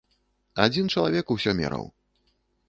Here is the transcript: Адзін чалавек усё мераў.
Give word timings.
Адзін 0.63 0.89
чалавек 0.95 1.25
усё 1.35 1.55
мераў. 1.61 1.85